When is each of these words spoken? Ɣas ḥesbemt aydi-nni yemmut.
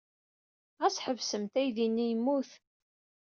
Ɣas 0.81 0.97
ḥesbemt 1.05 1.53
aydi-nni 1.59 2.05
yemmut. 2.09 2.51